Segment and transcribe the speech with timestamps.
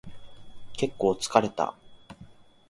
[0.77, 1.75] 結構疲れた